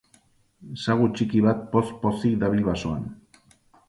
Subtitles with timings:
[0.85, 3.05] Sagu txiki bat poz-pozik dabil basoan.